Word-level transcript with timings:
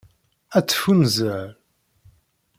Ad 0.57 0.65
teffunzer. 0.65 1.47